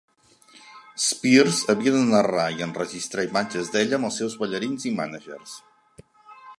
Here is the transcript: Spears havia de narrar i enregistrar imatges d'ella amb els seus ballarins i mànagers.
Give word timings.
Spears 1.07 1.59
havia 1.73 1.93
de 1.97 2.01
narrar 2.13 2.47
i 2.55 2.65
enregistrar 2.69 3.27
imatges 3.29 3.71
d'ella 3.77 4.01
amb 4.01 4.09
els 4.11 4.19
seus 4.23 4.39
ballarins 4.43 4.89
i 4.93 4.97
mànagers. 5.03 5.57